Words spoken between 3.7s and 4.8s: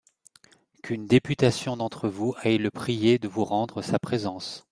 sa présence.